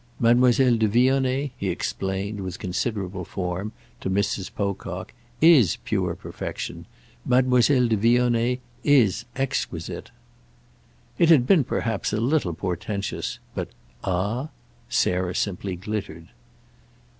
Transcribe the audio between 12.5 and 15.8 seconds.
portentous, but "Ah?" Sarah simply